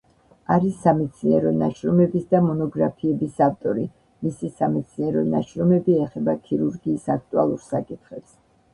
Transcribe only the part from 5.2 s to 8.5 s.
ნაშრომები ეხება ქირურგიის აქტუალურ საკითხებს.